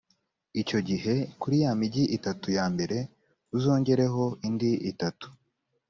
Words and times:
icyo 0.61 0.79
gihe 0.89 1.13
kuri 1.41 1.55
ya 1.63 1.71
migi 1.79 2.03
itatu 2.17 2.47
ya 2.57 2.65
mbere 2.73 2.97
uzongereho 3.57 4.23
indi 4.47 4.71
itatu. 4.91 5.27